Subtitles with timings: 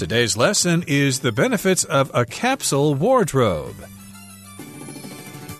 [0.00, 3.76] Today's lesson is the benefits of a capsule wardrobe.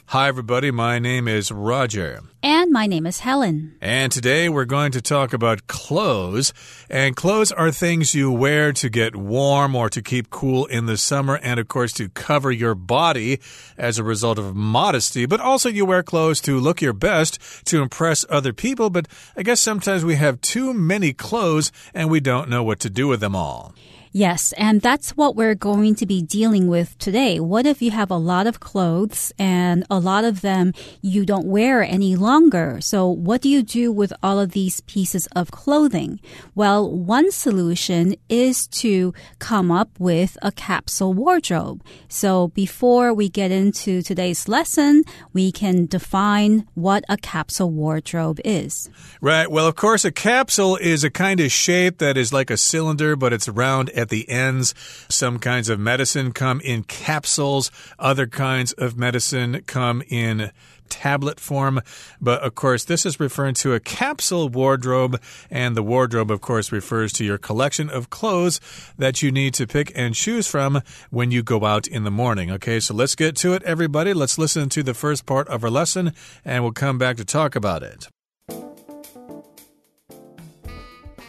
[0.06, 0.70] Hi, everybody.
[0.70, 2.22] My name is Roger.
[2.42, 3.76] And my name is Helen.
[3.82, 6.54] And today we're going to talk about clothes.
[6.88, 10.96] And clothes are things you wear to get warm or to keep cool in the
[10.96, 13.40] summer, and of course to cover your body
[13.76, 15.26] as a result of modesty.
[15.26, 18.88] But also, you wear clothes to look your best to impress other people.
[18.88, 22.88] But I guess sometimes we have too many clothes and we don't know what to
[22.88, 23.74] do with them all.
[24.12, 27.38] Yes, and that's what we're going to be dealing with today.
[27.38, 31.46] What if you have a lot of clothes and a lot of them you don't
[31.46, 32.80] wear any longer?
[32.80, 36.18] So, what do you do with all of these pieces of clothing?
[36.56, 41.84] Well, one solution is to come up with a capsule wardrobe.
[42.08, 48.90] So, before we get into today's lesson, we can define what a capsule wardrobe is.
[49.20, 49.48] Right.
[49.48, 53.14] Well, of course, a capsule is a kind of shape that is like a cylinder,
[53.14, 54.74] but it's round at the ends.
[55.08, 60.50] Some kinds of medicine come in capsules, other kinds of medicine come in
[60.90, 61.80] tablet form.
[62.20, 66.72] But of course, this is referring to a capsule wardrobe, and the wardrobe, of course,
[66.72, 68.60] refers to your collection of clothes
[68.98, 72.50] that you need to pick and choose from when you go out in the morning.
[72.50, 74.12] Okay, so let's get to it, everybody.
[74.12, 76.12] Let's listen to the first part of our lesson,
[76.44, 78.08] and we'll come back to talk about it.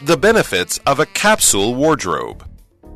[0.04, 2.51] The benefits of a capsule wardrobe.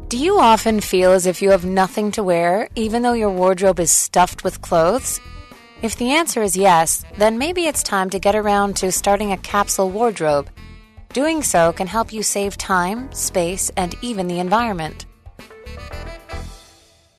[0.09, 3.81] Do you often feel as if you have nothing to wear, even though your wardrobe
[3.81, 5.21] is stuffed with clothes?
[5.83, 9.37] If the answer is yes, then maybe it's time to get around to starting a
[9.39, 10.49] capsule wardrobe.
[11.13, 15.07] Doing so can help you save time, space, and even the environment.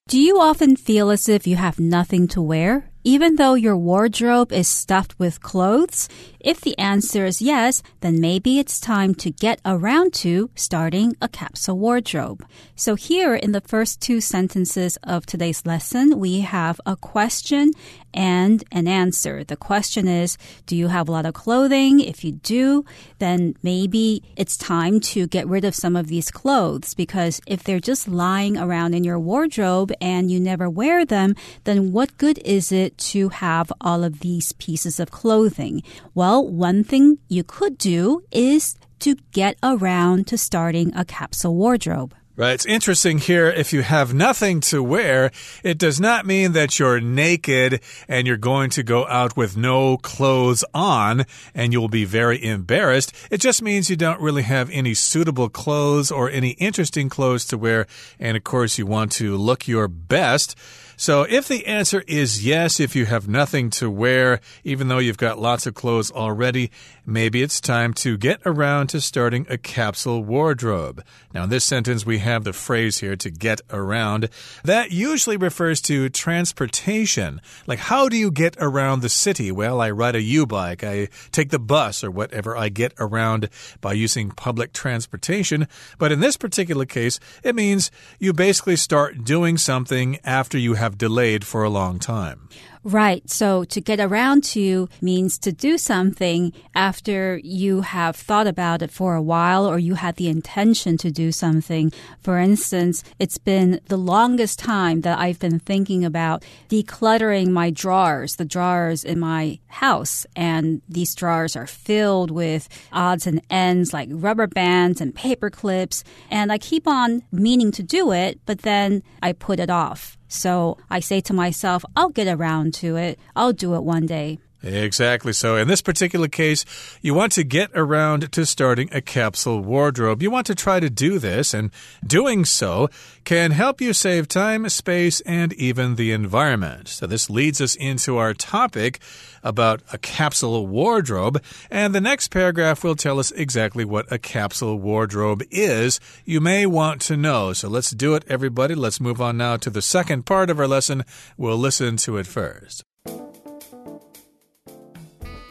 [0.08, 2.90] Do you often feel as if you have nothing to wear?
[3.04, 6.08] Even though your wardrobe is stuffed with clothes?
[6.48, 11.28] If the answer is yes, then maybe it's time to get around to starting a
[11.28, 12.48] capsule wardrobe.
[12.74, 17.74] So here in the first two sentences of today's lesson, we have a question
[18.14, 19.44] and an answer.
[19.44, 22.00] The question is, do you have a lot of clothing?
[22.00, 22.86] If you do,
[23.20, 27.80] then maybe it's time to get rid of some of these clothes because if they're
[27.80, 31.36] just lying around in your wardrobe and you never wear them,
[31.66, 35.84] then what good is it to have all of these pieces of clothing?
[36.16, 42.14] Well, one thing you could do is to get around to starting a capsule wardrobe.
[42.38, 42.54] Right.
[42.54, 43.48] It's interesting here.
[43.48, 45.32] If you have nothing to wear,
[45.64, 49.98] it does not mean that you're naked and you're going to go out with no
[49.98, 53.12] clothes on and you'll be very embarrassed.
[53.32, 57.58] It just means you don't really have any suitable clothes or any interesting clothes to
[57.58, 57.88] wear.
[58.20, 60.56] And of course, you want to look your best.
[61.00, 65.18] So if the answer is yes, if you have nothing to wear, even though you've
[65.18, 66.72] got lots of clothes already,
[67.08, 71.04] maybe it's time to get around to starting a capsule wardrobe.
[71.34, 74.30] Now, in this sentence, we have the phrase here to get around.
[74.64, 77.40] That usually refers to transportation.
[77.68, 79.52] Like, how do you get around the city?
[79.52, 82.58] Well, I ride a U bike, I take the bus, or whatever.
[82.58, 83.50] I get around
[83.82, 85.68] by using public transportation.
[86.00, 90.88] But in this particular case, it means you basically start doing something after you have
[90.88, 92.48] have delayed for a long time.
[92.88, 93.30] Right.
[93.30, 98.92] So to get around to means to do something after you have thought about it
[98.92, 101.92] for a while or you had the intention to do something.
[102.22, 108.38] For instance, it's been the longest time that I've been thinking about decluttering my drawers,
[108.38, 110.26] the drawers in my house.
[110.34, 116.06] And these drawers are filled with odds and ends like rubber bands and paper clips.
[116.32, 120.17] And I keep on meaning to do it, but then I put it off.
[120.28, 123.20] So I say to myself, I'll get around to it.
[123.36, 124.40] I'll do it one day.
[124.64, 125.34] Exactly.
[125.34, 126.66] So, in this particular case,
[127.02, 130.24] you want to get around to starting a capsule wardrobe.
[130.24, 131.70] You want to try to do this, and
[132.06, 132.90] doing so
[133.24, 136.88] can help you save time, space, and even the environment.
[136.88, 139.00] So, this leads us into our topic
[139.44, 141.42] about a capsule wardrobe.
[141.70, 146.00] And the next paragraph will tell us exactly what a capsule wardrobe is.
[146.26, 147.54] You may want to know.
[147.54, 148.74] So, let's do it, everybody.
[148.74, 151.06] Let's move on now to the second part of our lesson.
[151.38, 152.84] We'll listen to it first.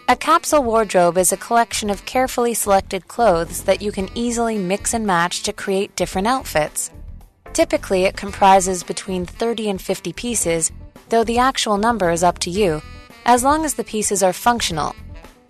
[0.08, 4.94] A capsule wardrobe is a collection of carefully selected clothes that you can easily mix
[4.94, 6.92] and match to create different outfits.
[7.52, 10.70] Typically, it comprises between 30 and 50 pieces,
[11.08, 12.82] though the actual number is up to you,
[13.24, 14.94] as long as the pieces are functional.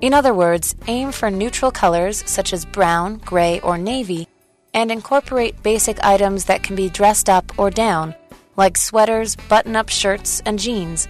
[0.01, 4.27] In other words, aim for neutral colors such as brown, gray, or navy,
[4.73, 8.15] and incorporate basic items that can be dressed up or down,
[8.57, 11.09] like sweaters, button up shirts, and jeans.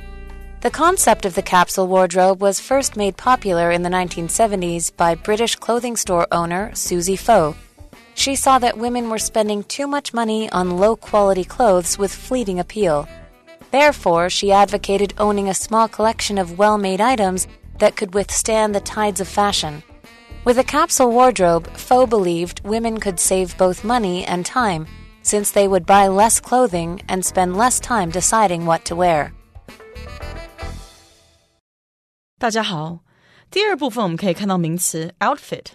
[0.66, 5.54] The concept of the capsule wardrobe was first made popular in the 1970s by British
[5.54, 7.56] clothing store owner Susie Faux.
[8.16, 12.58] She saw that women were spending too much money on low quality clothes with fleeting
[12.58, 13.08] appeal.
[13.70, 17.46] Therefore, she advocated owning a small collection of well made items
[17.78, 19.84] that could withstand the tides of fashion.
[20.42, 24.88] With a capsule wardrobe, Faux believed women could save both money and time,
[25.22, 29.32] since they would buy less clothing and spend less time deciding what to wear.
[32.38, 32.98] 大家好，
[33.50, 35.68] 第二部分我们可以看到名词 outfit，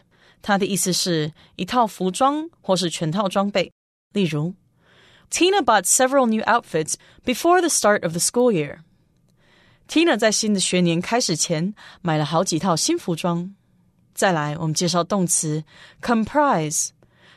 [0.44, 3.74] 它的意思是一套服装或是全套装备。
[4.14, 4.54] 例如
[5.32, 6.94] ，Tina bought several new outfits
[7.26, 8.82] before the start of the school year.
[9.88, 11.74] Tina 在新的学年开始前
[12.04, 13.56] 买了好几套新服装。
[14.14, 15.64] 再来，我们介绍动词
[16.00, 16.90] comprise，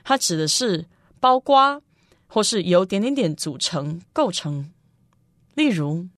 [0.04, 0.84] 它指的是
[1.18, 1.80] 包括
[2.26, 4.70] 或是由点点点组成、构成。
[5.54, 6.08] 例如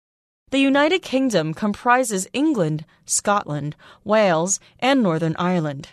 [0.56, 3.74] ，The United Kingdom comprises England, Scotland,
[4.04, 5.86] Wales, and Northern Ireland。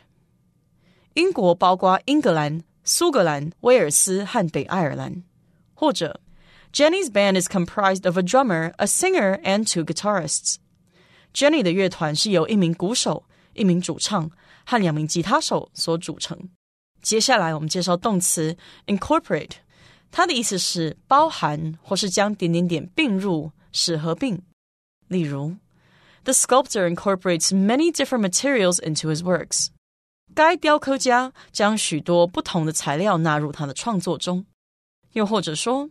[1.15, 5.23] 英国包括英格兰、苏格兰、威尔斯和北爱尔兰。
[5.75, 6.21] 或者，
[6.73, 13.25] Jenny's band is comprised of a drummer, a singer, and two guitarists。Jenny 的乐团是由一名鼓手、
[13.55, 14.31] 一名主唱
[14.67, 16.49] 和两名吉他手所组成。
[17.01, 18.57] 接下来我们介绍动词
[18.87, 19.53] incorporate，
[20.11, 24.43] 它的意思是包含或是将点点点并入，使合并。
[25.09, 25.57] 例如，
[26.25, 29.69] The sculptor incorporates many different materials into his works。
[30.35, 34.45] 该雕刻家将许多不同的材料纳入他的创作中。
[35.13, 35.89] 又或者说，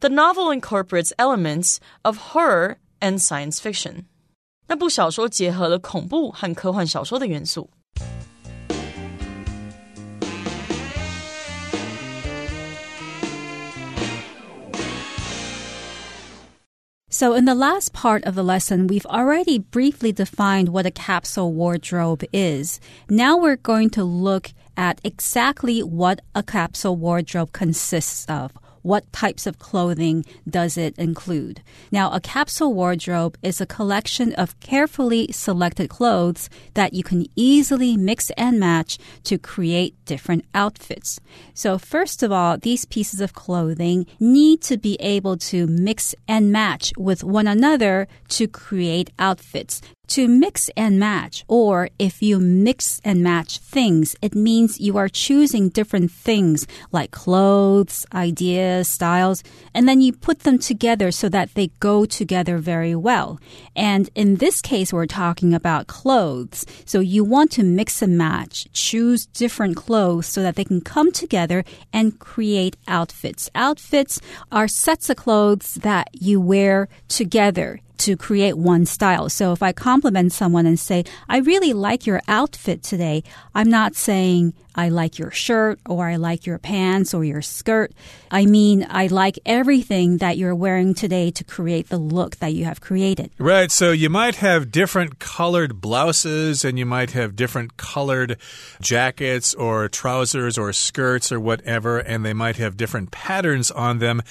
[0.00, 4.04] The novel incorporates elements of horror and science fiction。
[4.66, 7.70] 那部小说结合了恐怖和科幻小说的元素。
[17.11, 21.51] So, in the last part of the lesson, we've already briefly defined what a capsule
[21.51, 22.79] wardrobe is.
[23.09, 29.45] Now we're going to look at exactly what a capsule wardrobe consists of what types
[29.45, 31.61] of clothing does it include?
[31.91, 37.97] Now, a capsule wardrobe is a collection of carefully selected clothes that you can easily
[37.97, 41.19] mix and match to create different outfits.
[41.53, 46.51] So, first of all, these pieces of clothing need to be able to mix and
[46.51, 52.99] match with one another to create outfits to mix and match, or if you mix
[53.03, 59.87] and match things, it means you are choosing different things like clothes, ideas, styles, and
[59.87, 63.39] then you put them together so that they go together very well.
[63.75, 66.65] And in this case, we're talking about clothes.
[66.85, 71.11] So you want to mix and match, choose different clothes so that they can come
[71.11, 71.63] together
[71.93, 73.49] and create outfits.
[73.53, 74.19] Outfits
[74.51, 79.29] are sets of clothes that you wear together to create one style.
[79.29, 83.23] So if I compliment someone and say, I really like your outfit today,
[83.53, 87.91] I'm not saying I like your shirt or I like your pants or your skirt.
[88.31, 92.63] I mean, I like everything that you're wearing today to create the look that you
[92.63, 93.31] have created.
[93.37, 93.71] Right.
[93.71, 98.37] So you might have different colored blouses and you might have different colored
[98.79, 104.21] jackets or trousers or skirts or whatever, and they might have different patterns on them.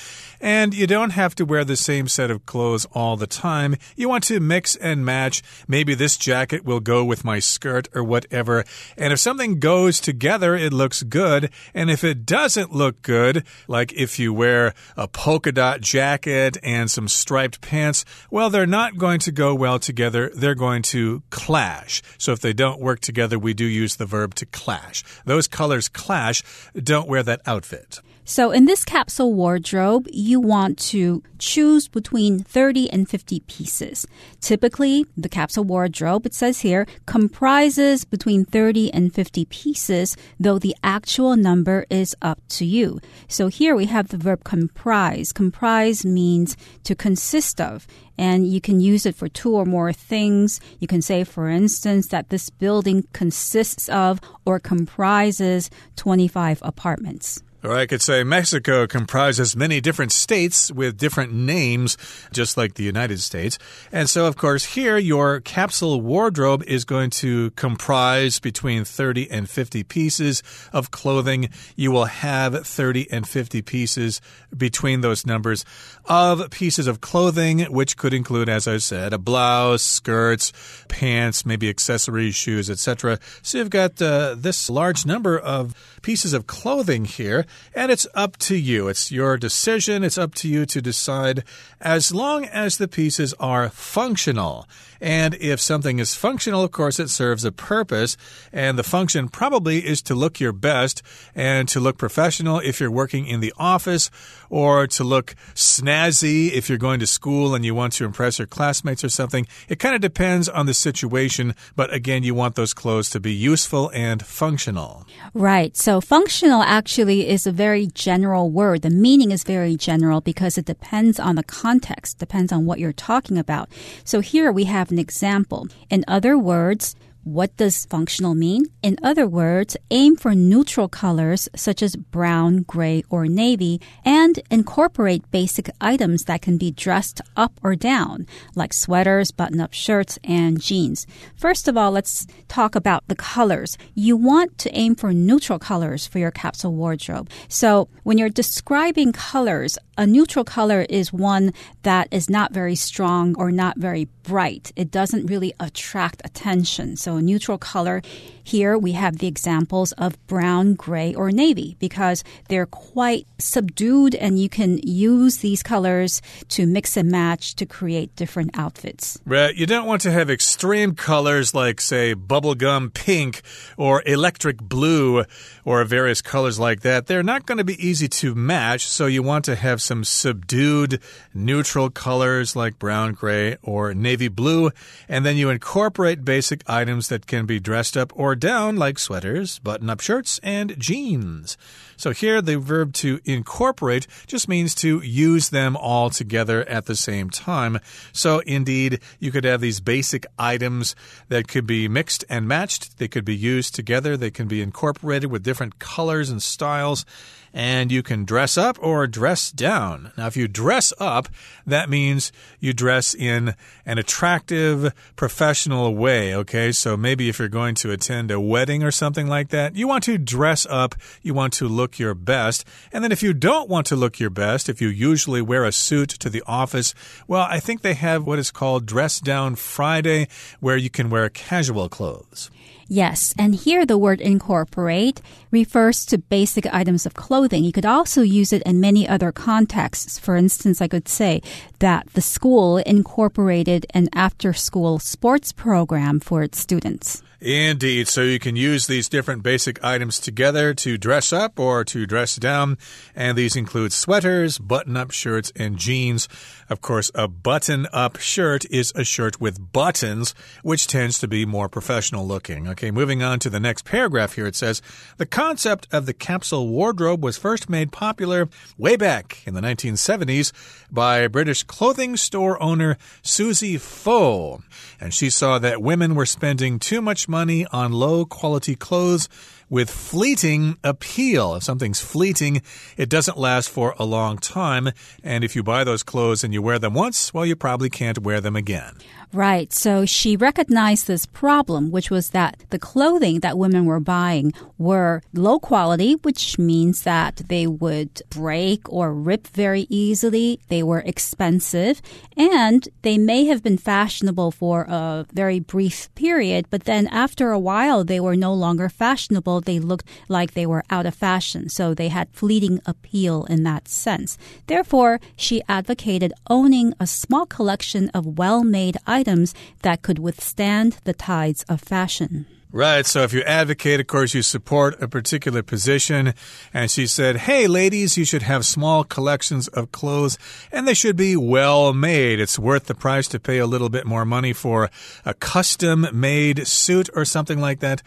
[0.41, 3.58] And you don't have to wear the same set of clothes all the time.
[3.97, 5.43] You want to mix and match.
[5.67, 8.65] Maybe this jacket will go with my skirt or whatever.
[8.97, 11.51] And if something goes together, together, it looks good.
[11.75, 16.91] And if it doesn't look good, like if you wear a polka dot jacket and
[16.91, 20.31] some striped pants, well, they're not going to go well together.
[20.35, 22.03] They're going to clash.
[22.19, 25.05] So if they don't work together, we do use the verb to clash.
[25.25, 26.43] Those colors clash.
[26.75, 28.01] Don't wear that outfit.
[28.31, 34.07] So in this capsule wardrobe, you want to choose between 30 and 50 pieces.
[34.43, 40.77] Typically, the capsule wardrobe, it says here, comprises between 30 and 50 pieces, though the
[40.85, 43.01] actual number is up to you.
[43.29, 45.33] So here we have the verb comprise.
[45.33, 46.55] Comprise means
[46.85, 47.87] to consist of
[48.19, 50.61] and you can use it for two or more things.
[50.81, 57.43] You can say, for instance, that this building consists of or comprises 25 apartments.
[57.65, 61.97] Or I could say Mexico comprises many different states with different names,
[62.33, 63.59] just like the United States.
[63.91, 69.51] And so, of course, here your capsule wardrobe is going to comprise between 30 and
[69.51, 71.49] 50 pieces of clothing.
[71.75, 74.21] You will have 30 and 50 pieces
[74.57, 75.65] between those numbers
[76.05, 80.53] of pieces of clothing, which could include, as I said, a blouse, skirts,
[80.89, 83.19] pants, maybe accessories, shoes, etc.
[83.43, 87.47] So you've got uh, this large number of pieces of clothing here.
[87.75, 88.89] And it's up to you.
[88.89, 90.05] It's your decision.
[90.05, 91.45] It's up to you to decide
[91.81, 94.67] as long as the pieces are functional.
[95.01, 98.17] And if something is functional, of course, it serves a purpose.
[98.53, 101.03] And the function probably is to look your best
[101.35, 104.11] and to look professional if you're working in the office
[104.51, 108.49] or to look snazzy if you're going to school and you want to impress your
[108.49, 109.47] classmates or something.
[109.69, 113.33] It kind of depends on the situation, but again, you want those clothes to be
[113.33, 115.07] useful and functional.
[115.33, 115.77] Right.
[115.77, 118.83] So functional actually is a very general word.
[118.83, 122.93] The meaning is very general because it depends on the context, depends on what you're
[122.93, 123.69] talking about.
[124.05, 125.69] So here we have an example.
[125.91, 126.97] In other words,
[127.29, 128.65] what does functional mean?
[128.83, 135.31] In other words, aim for neutral colors such as brown, gray, or navy and incorporate
[135.31, 140.61] basic items that can be dressed up or down, like sweaters, button up shirts, and
[140.61, 141.07] jeans.
[141.37, 143.77] First of all, let's talk about the colors.
[143.95, 147.29] You want to aim for neutral colors for your capsule wardrobe.
[147.49, 153.35] So when you're describing colors, a neutral color is one that is not very strong
[153.37, 154.73] or not very bright.
[154.77, 156.97] It doesn't really attract attention.
[156.97, 158.03] So neutral color
[158.49, 164.39] here we have the examples of brown, gray, or navy because they're quite subdued and
[164.39, 169.19] you can use these colors to mix and match to create different outfits.
[169.27, 169.55] Right.
[169.55, 173.43] You don't want to have extreme colors like, say, bubblegum pink
[173.77, 175.25] or electric blue
[175.67, 177.07] or various colors like that.
[177.07, 181.03] They're not going to be easy to match, so you want to have some subdued
[181.35, 184.71] neutral colors like brown, gray, or navy blue,
[185.07, 189.61] and then you incorporate basic items that can be dressed up or down, like sweaters,
[189.61, 191.57] button up shirts, and jeans.
[191.97, 196.97] So here, the verb to incorporate just means to use them all together at the
[196.97, 197.79] same time.
[198.13, 200.97] So indeed, you could have these basic items
[201.29, 202.99] that could be mixed and matched.
[202.99, 204.17] They could be used together.
[204.17, 207.05] They can be incorporated with different colors and styles
[207.53, 210.13] and you can dress up or dress down.
[210.17, 211.29] Now, if you dress up,
[211.67, 213.55] that means you dress in
[213.87, 216.73] an attractive, professional way, okay?
[216.73, 220.05] So maybe if you're going to attend a wedding or something like that, you want
[220.05, 222.65] to dress up, you want to look your best.
[222.93, 225.73] And then if you don't want to look your best, if you usually wear a
[225.73, 226.95] suit to the office,
[227.27, 230.29] well, I think they have what is called Dress Down Friday,
[230.61, 232.51] where you can wear casual clothes.
[232.91, 237.63] Yes, and here the word incorporate refers to basic items of clothing.
[237.63, 240.19] You could also use it in many other contexts.
[240.19, 241.43] For instance, I could say
[241.81, 247.23] that the school incorporated an after school sports program for its students.
[247.41, 248.09] Indeed.
[248.09, 252.35] So you can use these different basic items together to dress up or to dress
[252.37, 252.79] down.
[253.15, 256.27] And these include sweaters, button up shirts, and jeans.
[256.71, 261.47] Of course, a button up shirt is a shirt with buttons, which tends to be
[261.47, 262.69] more professional looking.
[262.69, 264.47] Okay, moving on to the next paragraph here.
[264.47, 264.83] It says
[265.17, 270.53] The concept of the capsule wardrobe was first made popular way back in the 1970s
[270.91, 274.63] by British clothing store owner Susie Faux.
[275.01, 279.29] And she saw that women were spending too much money on low quality clothes
[279.71, 281.55] with fleeting appeal.
[281.55, 282.63] If something's fleeting,
[282.97, 284.91] it doesn't last for a long time.
[285.23, 288.19] And if you buy those clothes and you wear them once, well, you probably can't
[288.19, 288.95] wear them again.
[289.33, 289.71] Right.
[289.75, 295.23] So she recognized this problem, which was that the clothing that women were buying were
[295.35, 300.61] low quality, which means that they would break or rip very easily.
[300.69, 302.01] They were expensive
[302.39, 307.59] and they may have been fashionable for a very brief period, but then after a
[307.59, 309.61] while, they were no longer fashionable.
[309.61, 311.69] They looked like they were out of fashion.
[311.69, 314.39] So they had fleeting appeal in that sense.
[314.69, 321.13] Therefore, she advocated owning a small collection of well-made items items that could withstand the
[321.13, 322.47] tides of fashion.
[322.71, 323.07] Right.
[323.07, 326.35] So if you advocate, of course, you support a particular position.
[326.75, 330.37] And she said, Hey, ladies, you should have small collections of clothes
[330.71, 332.41] and they should be well made.
[332.41, 334.91] It's worth the price to pay a little bit more money for
[335.25, 338.03] a custom made suit or something like that.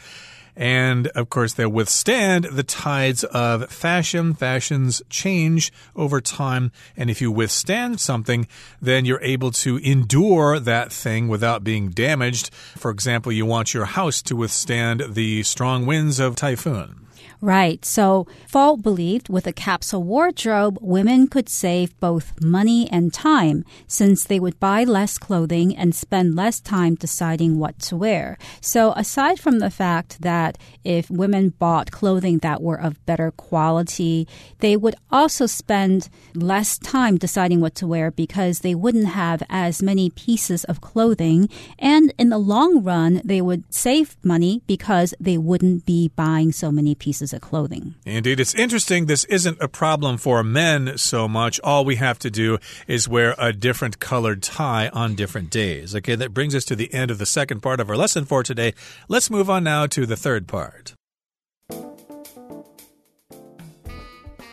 [0.55, 4.33] And of course, they withstand the tides of fashion.
[4.33, 6.71] Fashions change over time.
[6.97, 8.47] And if you withstand something,
[8.81, 12.53] then you're able to endure that thing without being damaged.
[12.53, 17.07] For example, you want your house to withstand the strong winds of typhoon.
[17.43, 17.83] Right.
[17.83, 24.23] So Faux believed with a capsule wardrobe, women could save both money and time since
[24.23, 28.37] they would buy less clothing and spend less time deciding what to wear.
[28.61, 34.27] So aside from the fact that if women bought clothing that were of better quality,
[34.59, 39.81] they would also spend less time deciding what to wear because they wouldn't have as
[39.81, 41.49] many pieces of clothing.
[41.79, 46.71] And in the long run, they would save money because they wouldn't be buying so
[46.71, 47.95] many pieces composite clothing.
[48.05, 49.05] Indeed, it's interesting.
[49.05, 51.59] This isn't a problem for men so much.
[51.63, 52.57] All we have to do
[52.87, 55.95] is wear a different colored tie on different days.
[55.95, 58.43] Okay, that brings us to the end of the second part of our lesson for
[58.43, 58.73] today.
[59.07, 60.93] Let's move on now to the third part.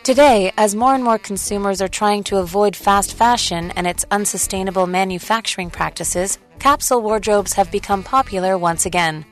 [0.03, 4.87] Today, as more and more consumers are trying to avoid fast fashion and its unsustainable
[4.87, 9.23] manufacturing practices, capsule wardrobes have become popular once again.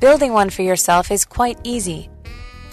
[0.00, 2.08] Building one for yourself is quite easy.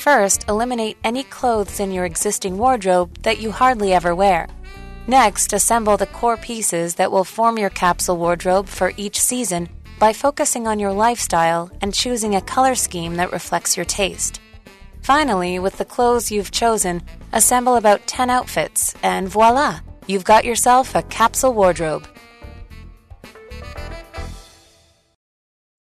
[0.02, 4.48] First, eliminate any clothes in your existing wardrobe that you hardly ever wear.
[5.06, 10.12] Next, assemble the core pieces that will form your capsule wardrobe for each season by
[10.12, 14.40] focusing on your lifestyle and choosing a color scheme that reflects your taste.
[15.02, 19.80] Finally, with the clothes you've chosen, assemble about 10 outfits, and voila!
[20.06, 22.06] You've got yourself a capsule wardrobe.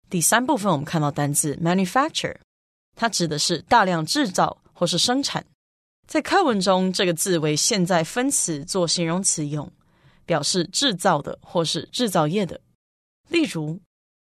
[0.09, 2.35] 第三部分我们看到单字 manufacture，
[3.01, 5.45] 它指的是大量制造或是生产。
[6.07, 9.71] 在课文中，这个字为现在分词做形容词用，
[10.25, 12.61] 表示制造的或是制造业的。
[13.29, 13.79] 例如，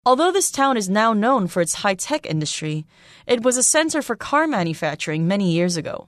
[0.04, 2.86] Although this town is now known for its high-tech industry,
[3.25, 6.08] it was a center for car manufacturing many years ago.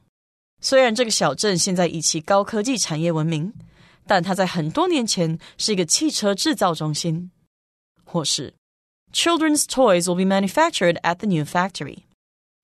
[0.62, 3.54] 虽然这个小镇现在以其高科技产业闻名，
[4.06, 7.32] 但它在很多年前是一个汽车制造中心。
[8.06, 8.54] 或是
[9.12, 12.04] Children's toys will be manufactured at the new factory.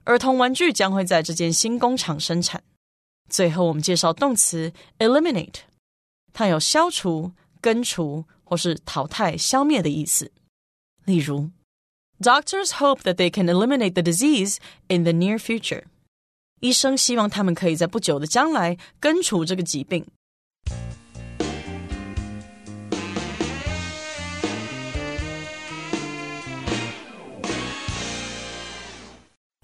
[0.09, 2.63] 儿童玩具将会在这间新工厂生产。
[3.29, 5.57] 最后，我们介绍动词 eliminate，
[6.33, 10.33] 它有消除、根除或是淘汰、消灭的意思。
[11.05, 11.51] 例如
[12.21, 15.85] ，Doctors hope that they can eliminate the disease in the near future。
[16.61, 20.07] 医生希望他们可以在不久的将来根除这个疾病。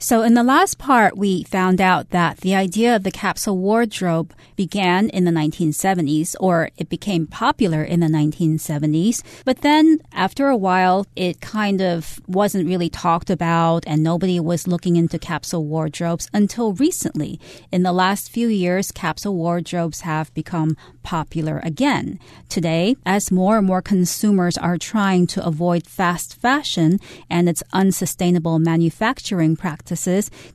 [0.05, 4.35] So, in the last part, we found out that the idea of the capsule wardrobe
[4.55, 9.23] began in the 1970s, or it became popular in the 1970s.
[9.47, 14.69] But then, after a while, it kind of wasn't really talked about, and nobody was
[14.69, 17.41] looking into capsule wardrobes until recently.
[17.73, 22.19] In the last few years, capsule wardrobes have become popular again.
[22.51, 28.59] Today, as more and more consumers are trying to avoid fast fashion and its unsustainable
[28.59, 29.94] manufacturing practices,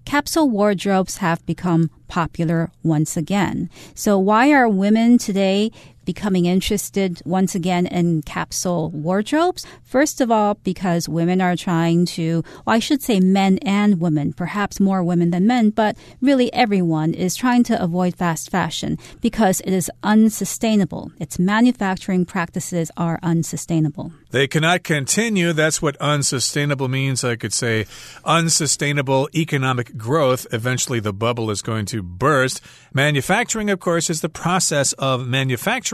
[0.06, 3.70] capsule wardrobes have become popular once again.
[3.96, 5.72] So why are women today
[6.10, 9.64] becoming interested once again in capsule wardrobes.
[9.84, 14.34] First of all, because women are trying to, well, I should say men and women,
[14.34, 19.62] perhaps more women than men, but really everyone is trying to avoid fast fashion because
[19.62, 21.12] it is unsustainable.
[21.20, 24.12] Its manufacturing practices are unsustainable.
[24.32, 25.54] They cannot continue.
[25.54, 27.24] That's what unsustainable means.
[27.24, 27.86] I could say
[28.26, 30.48] unsustainable economic growth.
[30.52, 32.62] Eventually, the bubble is going to burst.
[32.94, 35.28] Manufacturing, of course, is the process of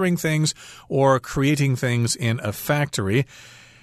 [0.05, 0.53] manufacturing things
[0.87, 3.25] or creating things in a factory.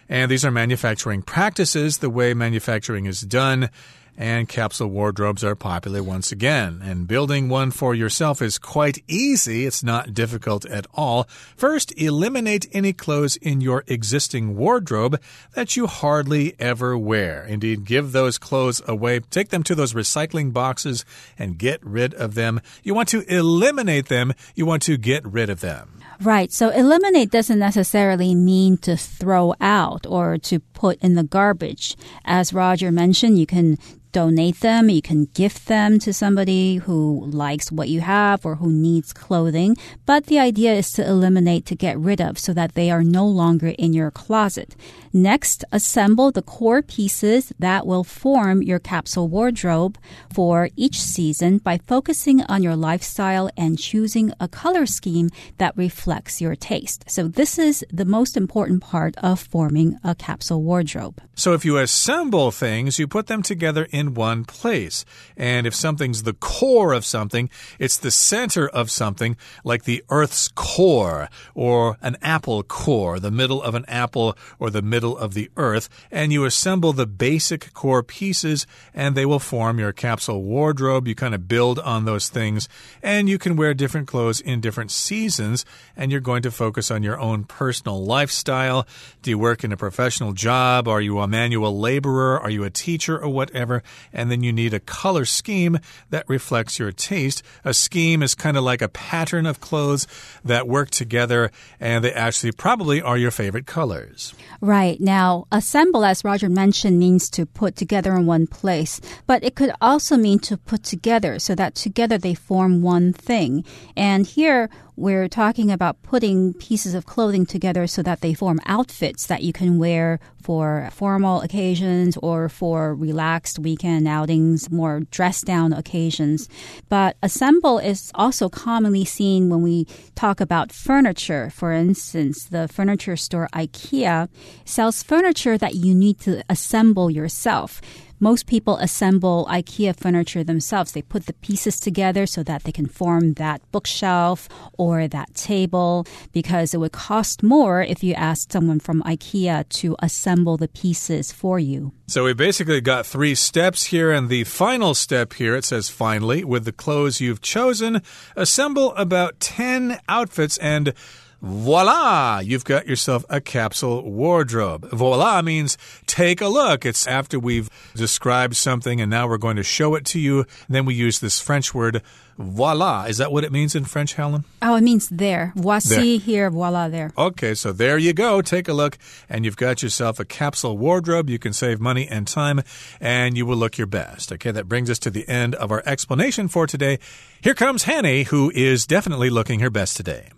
[0.09, 3.71] And these are manufacturing practices, the way manufacturing is done
[4.17, 6.81] and capsule wardrobes are popular once again.
[6.83, 9.65] And building one for yourself is quite easy.
[9.67, 11.25] It's not difficult at all.
[11.57, 15.21] First, eliminate any clothes in your existing wardrobe
[15.55, 17.45] that you hardly ever wear.
[17.45, 19.21] Indeed, give those clothes away.
[19.21, 21.05] Take them to those recycling boxes
[21.39, 22.61] and get rid of them.
[22.83, 24.35] You want to eliminate them.
[24.55, 26.02] You want to get rid of them.
[26.23, 26.53] Right.
[26.53, 31.97] So eliminate doesn't necessarily mean to throw out or to put in the garbage.
[32.25, 33.77] As Roger mentioned, you can
[34.13, 38.71] donate them, you can gift them to somebody who likes what you have or who
[38.71, 39.77] needs clothing.
[40.07, 43.27] But the idea is to eliminate, to get rid of, so that they are no
[43.27, 44.77] longer in your closet.
[45.15, 49.99] Next, assemble the core pieces that will form your capsule wardrobe
[50.33, 56.41] for each season by focusing on your lifestyle and choosing a color scheme that reflects
[56.41, 57.05] your taste.
[57.09, 61.21] So this is the most important part of forming a capsule wardrobe.
[61.35, 65.05] So if you assemble things, you put them together in in one place.
[65.37, 70.49] And if something's the core of something, it's the center of something, like the Earth's
[70.49, 75.51] core or an apple core, the middle of an apple or the middle of the
[75.57, 75.89] Earth.
[76.11, 81.07] And you assemble the basic core pieces and they will form your capsule wardrobe.
[81.07, 82.69] You kind of build on those things
[83.03, 85.65] and you can wear different clothes in different seasons
[85.97, 88.87] and you're going to focus on your own personal lifestyle.
[89.23, 90.89] Do you work in a professional job?
[90.89, 92.41] Are you a manual laborer?
[92.41, 93.85] Are you a teacher or whatever?
[94.13, 95.79] And then you need a color scheme
[96.11, 97.43] that reflects your taste.
[97.65, 100.07] A scheme is kind of like a pattern of clothes
[100.45, 101.51] that work together,
[101.81, 104.35] and they actually probably are your favorite colors.
[104.61, 105.01] Right.
[105.01, 109.73] Now, assemble, as Roger mentioned, means to put together in one place, but it could
[109.81, 113.65] also mean to put together so that together they form one thing.
[113.97, 119.27] And here, we're talking about putting pieces of clothing together so that they form outfits
[119.27, 125.73] that you can wear for formal occasions or for relaxed weekend outings, more dressed down
[125.73, 126.49] occasions.
[126.89, 131.51] But assemble is also commonly seen when we talk about furniture.
[131.51, 134.29] For instance, the furniture store IKEA
[134.65, 137.81] sells furniture that you need to assemble yourself
[138.23, 140.93] most people assemble IKEA furniture themselves.
[140.93, 146.07] They put the pieces together so that they can form that bookshelf or that table
[146.33, 151.33] because it would cost more if you asked someone from IKEA to assemble the pieces
[151.33, 151.91] for you.
[152.07, 156.45] So we basically got three steps here, and the final step here it says finally,
[156.45, 158.03] with the clothes you've chosen,
[158.37, 160.95] assemble about 10 outfits and
[161.43, 162.39] Voila!
[162.39, 164.89] You've got yourself a capsule wardrobe.
[164.93, 165.77] Voila means
[166.07, 166.87] take a look.
[166.87, 170.47] It's after we've described something and now we're going to show it to you.
[170.69, 172.01] Then we use this French word
[172.39, 173.07] voila.
[173.09, 174.45] Is that what it means in French, Helen?
[174.63, 175.53] Oh, it means there.
[175.57, 176.19] Voici There.
[176.21, 177.13] here, voila there.
[177.19, 178.41] Okay, so there you go.
[178.41, 178.97] Take a look,
[179.29, 181.29] and you've got yourself a capsule wardrobe.
[181.29, 182.61] You can save money and time,
[183.01, 184.31] and you will look your best.
[184.33, 186.99] Okay, that brings us to the end of our explanation for today.
[187.43, 190.29] Here comes Hanny, who is definitely looking her best today.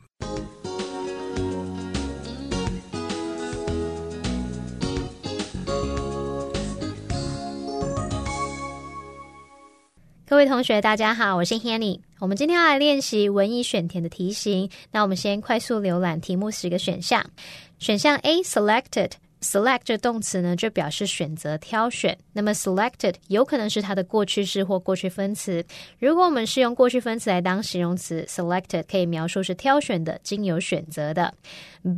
[10.35, 12.01] 各位同学，大家好，我是 Hanny。
[12.19, 14.69] 我们今天要来练习文艺选填的题型。
[14.91, 17.25] 那我们先快速浏览题目十个选项。
[17.79, 19.13] 选项 A selected。
[19.41, 22.17] select 这动词呢，就表示选择、挑选。
[22.33, 25.63] 那么 selected 有可能是它的过去式或过去分词。
[25.99, 31.35] 如果我们是用过去分词来当形容词，selected 可以描述是挑选的、经由选择的。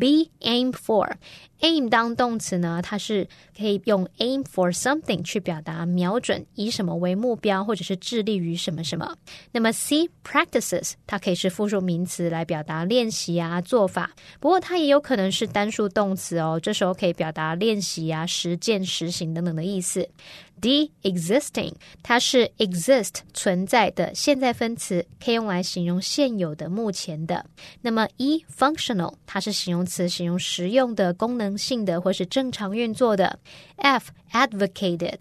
[0.00, 1.08] B aim for
[1.60, 9.16] aim 当动词呢，它是可以用 aim for something 去表达瞄准，以什么为目标，或者是致力于什么什么。
[9.52, 20.08] 那么 C practices 它可以是复数名词来表达练习啊、做法，不过它也有可能是单数动词哦，这时候可以表达练习啊、实践、实行等等的意思。
[20.60, 27.44] D existing，它是 exist 存在的现在分词，可以用来形容现有的、目前的。
[27.82, 33.38] 那么 E functional，它是形容词，形容实用的、功能性的或是正常运作的。
[33.76, 35.20] F advocated。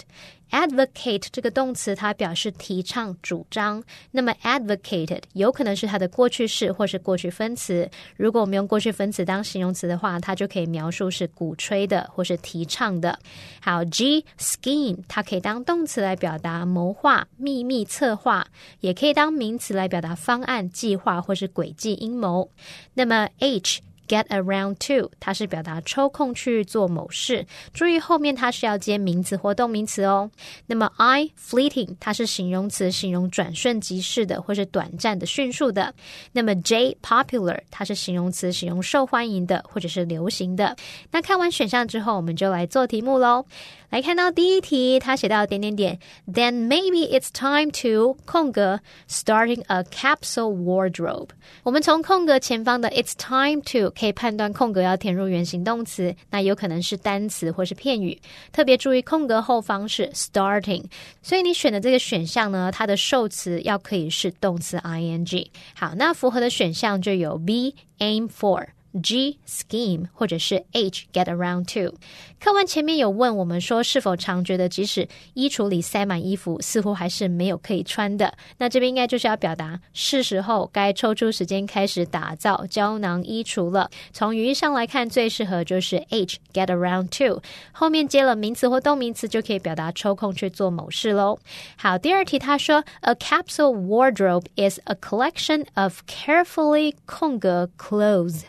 [0.51, 3.83] Advocate 这个动词，它表示提倡、主张。
[4.11, 7.89] 那么 advocated 有可能是它的过去式或是过去分词。
[8.15, 13.19] 如果我们用过去分词当形容词的话，它就可以描述是鼓吹的或是提倡的。
[13.61, 18.47] 好，G scheme 它可以当动词来表达谋划、秘密策划，
[18.79, 22.49] 也可以当名词来表达方案、计划或是诡计、阴谋。
[22.93, 27.45] 那么 H get around to，它是表达抽空去做某事。
[27.73, 30.29] 注意后面它是要接名词或动名词哦。
[30.67, 35.93] 那么 I fleeting，它是形容词，形容转瞬即逝的或是短暂的、迅速的。
[36.31, 40.75] 那么 J popular，它是形容词，形容受欢迎的或者是流行的。
[41.11, 43.45] 那看完选项之后，我们就来做题目喽。
[43.89, 51.29] 来看到第一题，他写到点点点，Then maybe it's time to 空格 starting a capsule wardrobe。
[51.63, 58.19] 我们从空格前方的 it's time to 可以判断空格要填入原形动词，那有可能是单词或是片语。
[58.51, 60.83] 特别注意空格后方是 starting，
[61.21, 65.47] 所以你选的这个选项呢，它的受词要可以是动词 ing。
[65.75, 68.67] 好，那符合的选项就有 B aim for。
[69.03, 71.97] G scheme 或者是 H get around to。
[72.45, 78.31] 课文前面有问我们说，是否常觉得即使衣橱里塞满衣服，似乎还是没有可以穿的？
[78.59, 83.89] 那这边应该就是要表达是时候该抽出时间开始打造胶囊衣橱了。
[84.13, 91.39] 从语义上来看，最适合就是 H get around to，后面接了名词或动名词就可以表达抽空去做某事喽。
[91.77, 98.43] 好，第二题他说，A capsule wardrobe is a collection of carefully 空格 clothes。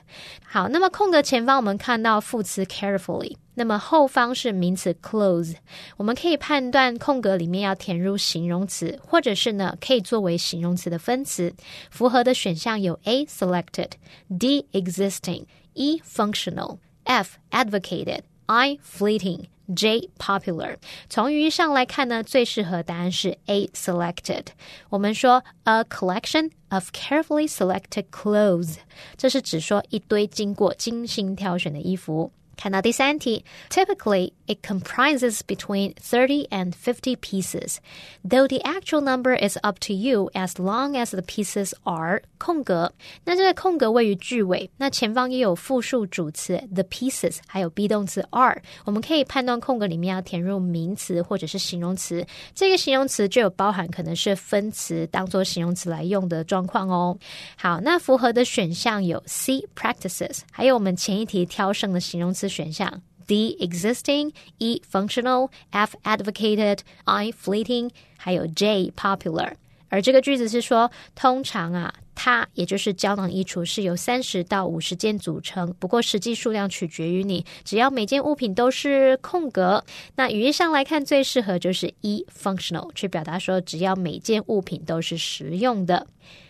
[0.44, 5.55] 好，那么空格前方我们看到副词 carefully，那么后方是名词 clothes。
[5.97, 11.53] 我们可以判断空格里面要填入形容词，或者是呢可以作为形容词的分词。
[11.89, 20.75] 符合的选项有 A selected、D existing、E functional、F advocated、I fleeting。J popular。
[21.09, 24.47] 从语义上来看呢，最适合答案是 A selected。
[24.89, 28.79] 我们说 a collection of carefully selected clothes，
[29.15, 32.33] 这是指说一堆经过精心挑选的衣服。
[32.57, 37.77] 看到第三题，typically it comprises between thirty and fifty pieces,
[38.23, 42.93] though the actual number is up to you as long as the pieces are 空格。
[43.23, 48.61] 那这个空格位于句尾，那前方也有复数主词 the pieces，还有 be 动词 are。
[48.85, 57.17] 我们可以判断空格里面要填入名词或者是形容词，这个形容词就有包含可能是分词当做形容词来用的状况哦。
[57.55, 62.44] 好，那符合的选项有 C practices，还有我们前一题挑剩的形容词。
[62.49, 69.53] 选项 D existing, E functional, F advocated, I fleeting，还有 J popular。
[69.89, 79.83] 而这个句子是说，通常啊，它也就是胶囊衣橱是由三十到五十件组成，不过实际数量取决于你，只要每件物品都是空格。
[80.15, 86.07] 那语义上来看，最适合就是 E functional，去表达说只要每件物品都是实用的。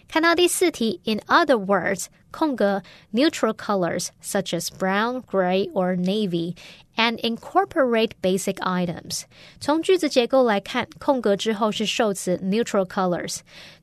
[0.08, 2.06] 看到第四题，In other words，
[2.37, 2.83] 空格
[3.15, 6.55] neutral colors such as brown, gray or navy
[6.97, 9.23] and incorporate basic items。
[9.61, 13.39] 从句子结构来看，空格之后是受词 neutral colors。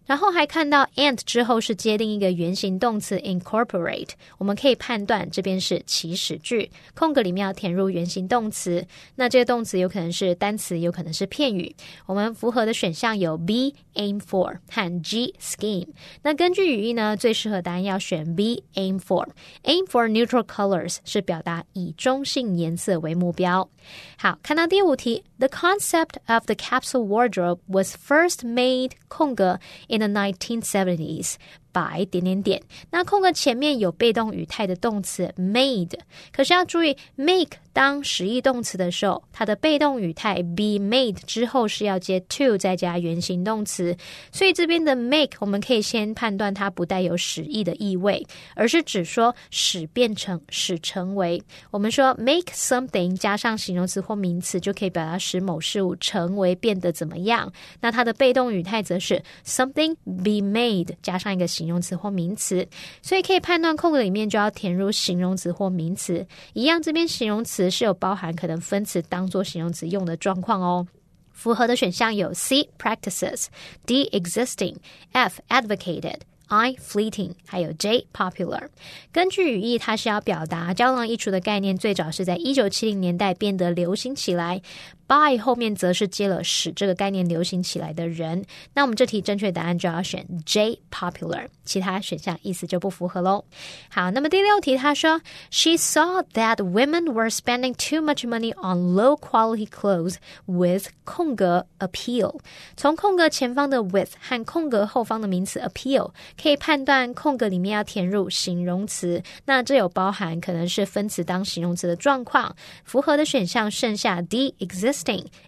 [0.06, 8.86] 然后还看到 and 之后是接另一个原形动词 incorporate，我们可以判断这边是祈使句，空格里面要填入原形动词。
[9.16, 11.74] 那这个动词有可能是单词，有可能是片语。
[12.06, 15.88] 我们符合的选项有 B aim for 和 G scheme。
[16.22, 19.30] 那根据语义呢，最适合答案要选 B aim for。
[19.64, 23.69] aim for neutral colors 是表达以中性颜色为目标。
[24.17, 29.59] 好，看到第五题，The concept of the capsule wardrobe was first made 空格。
[29.89, 31.35] in the 1970s
[31.74, 35.92] 白点点点，那空格前面有被动语态的动词 made，
[36.32, 43.98] 可是要注意 make 当实义动词的时候，它的被动语态 be made 之后是要接 to 再加原形动词，
[44.32, 48.24] 所以这边的 make 我们可以先判断它不带有使意的意味，
[48.56, 51.42] 而是指说使变成使成为。
[51.72, 61.63] 我们说 make something 加上形容词或名词就可以表达使某事物成为变得怎么样，那它的被动语态则是 something be made 加上一个形。
[61.64, 62.68] 形容词或名词，
[63.02, 66.28] 所以可以判断空格里面就要填入形容词或名词。
[66.52, 70.86] 一样，这边形容词是有包含可能分词当做形容词用的状况哦。
[71.32, 73.46] 符合的选项有 C practices、
[73.86, 74.76] D existing、
[75.14, 76.18] F advocated。
[76.48, 78.68] I fleeting，还有 J popular。
[79.12, 84.62] 根据语义，它是要表达胶囊衣橱的概念，最早是在一九七零年代变得流行起来。
[85.08, 93.44] By 后面则是接了使这个概念流行起来的人，那我们这题正确答案就要选 J popular，其他选项意思就不符合喽。
[93.90, 102.40] 好，那么第六题他说，She saw that women were spending too much money on low quality clothes with 空格 appeal。
[102.78, 106.12] 从空格前方的 with 和空格后方的名词 appeal
[106.42, 112.56] 可以判断空格里面要填入形容词，那这有包含可能是分词当形容词的状况。
[112.86, 114.93] 符合的选项剩下 D exist。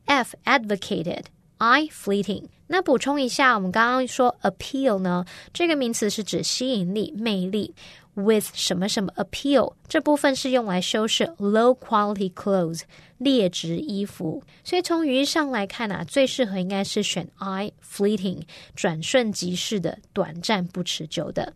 [0.06, 1.24] F advocated,
[1.58, 2.44] I fleeting。
[2.66, 7.74] 那补充一下，我们刚刚说 appeal 呢，这个名词是指吸引力、魅力。
[8.14, 12.82] With 什么什么 appeal 这部分是用来修饰 low quality clothes
[13.18, 18.42] 劣质衣服，所以从语义上来看啊，最适合应该是选 I fleeting
[18.74, 21.54] 转瞬即逝的、短暂不持久的。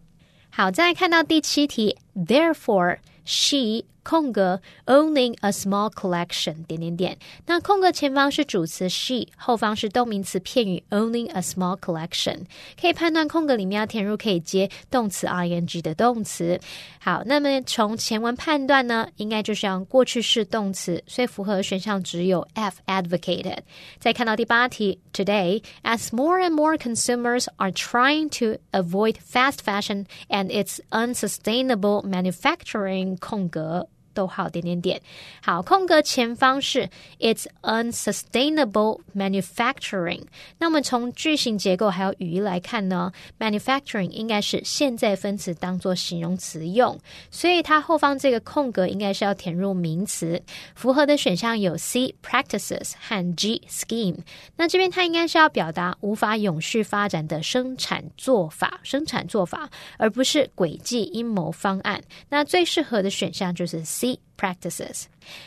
[0.49, 12.41] 好，再看到第七题，Therefore she 空格 owning a small collection 点点点，那空格前方是主词 she，后方是动名词片语 owning a small collection，
[12.79, 16.61] 可以判断空格里面要填入可以接动词 ing 的动词。
[17.01, 23.61] 好，那么从前文判断呢，应该就是用过去式动词，所以符合选项只有 F advocated。
[23.99, 33.17] 再看到第八题，Today as more and more consumers are trying to avoid fast fashion and its unsustainable manufacturing
[33.17, 33.89] 空格。
[34.14, 35.02] 逗号点点点，
[35.42, 40.24] 好，空格前方是 It's unsustainable manufacturing。
[40.58, 47.00] 那么从句型结构还有语义来看呢，manufacturing 应该是现在分词当做形容词用，
[47.32, 50.42] 所以它后方这个空格应该是要填入名词。
[50.76, 54.18] 符合的选项有 C practices 和 G scheme。
[54.56, 62.02] 那这边它应该是要表达无法永续发展的生产做法，生产做法，而不是轨迹阴谋方案。
[62.30, 64.09] 那最适合的选项就是 C。
[64.37, 65.05] practices。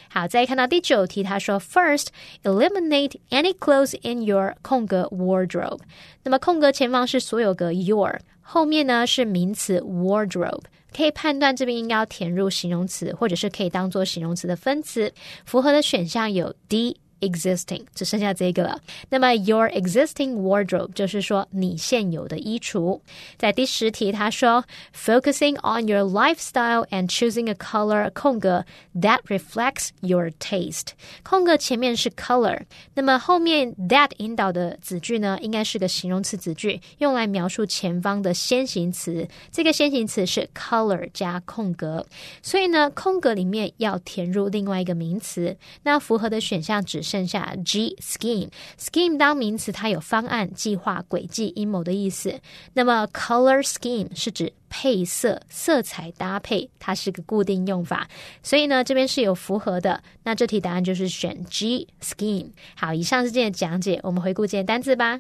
[0.10, 2.08] 好，再看到第九题，他说：First,
[2.44, 5.80] eliminate any clothes in your 空格 wardrobe。
[6.24, 10.64] 那么空格前方是所有格 your，后面呢是名词 wardrobe。
[10.96, 15.14] 可以判断这边应该要填入形容词，或者是可以当做形容词的分词。
[15.46, 16.98] 符合的选项有 D。
[17.22, 18.80] existing，只剩下这个了。
[19.10, 23.00] 那么 your existing wardrobe 就是说你现有的衣橱。
[23.40, 24.64] 在第十题，他说
[24.96, 28.66] focusing on your lifestyle and choosing a color 空格
[29.02, 30.90] that reflects your taste。
[31.24, 32.62] 空格前面是 color，
[32.94, 39.28] 那么后面 that 引导的子句呢，应该是个形容词子句，用来描述前方的先行词。
[39.52, 42.06] 这个先行词是 color 加空格，
[42.44, 45.58] 所以呢，空格里面要填入另外一个名词。
[45.82, 52.40] 那符合的选项只 剩下 G scheme。scheme 当名词，它有方案、计划、轨迹、阴谋的意思。
[52.74, 58.08] 那么 color scheme 是指配色、色彩搭配，它是个固定用法。
[58.42, 60.02] 所以呢，这边是有符合的。
[60.24, 62.52] 那这题答案就是选 G scheme。
[62.76, 65.20] 好，以上是今天的讲解，我们回顾今天单词吧。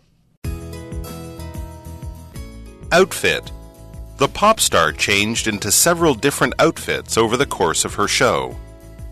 [2.89, 3.43] Outfit.
[4.17, 8.56] The pop star changed into several different outfits over the course of her show.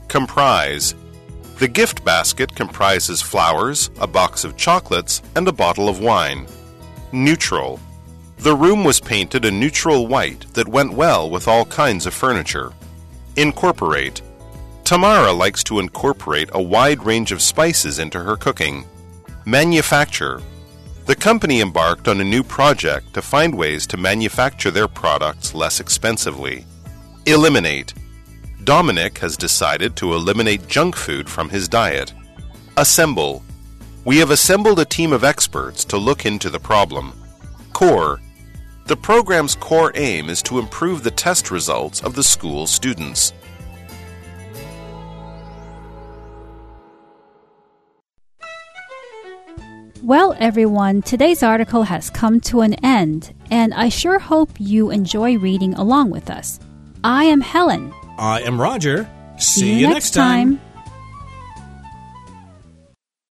[0.08, 0.94] Comprise.
[1.61, 6.47] the gift basket comprises flowers, a box of chocolates, and a bottle of wine.
[7.13, 7.79] Neutral.
[8.39, 12.73] The room was painted a neutral white that went well with all kinds of furniture.
[13.37, 14.23] Incorporate.
[14.85, 18.87] Tamara likes to incorporate a wide range of spices into her cooking.
[19.45, 20.41] Manufacture.
[21.05, 25.79] The company embarked on a new project to find ways to manufacture their products less
[25.79, 26.65] expensively.
[27.27, 27.93] Eliminate.
[28.71, 32.15] Dominic has decided to eliminate junk food from his diet.
[32.77, 33.43] Assemble.
[34.05, 37.13] We have assembled a team of experts to look into the problem.
[37.73, 38.21] Core.
[38.87, 43.33] The program's core aim is to improve the test results of the school students.
[50.01, 55.39] Well, everyone, today's article has come to an end, and I sure hope you enjoy
[55.39, 56.61] reading along with us.
[57.03, 57.93] I am Helen.
[58.21, 59.09] I am Roger.
[59.39, 60.61] See, you next time.